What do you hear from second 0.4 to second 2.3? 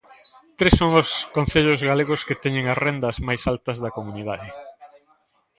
Tres son os concellos galegos